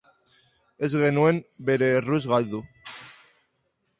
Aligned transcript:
Ez 0.85 0.89
genuen 1.01 1.41
bere 1.69 1.91
erruz 1.99 2.21
galdu. 2.33 2.65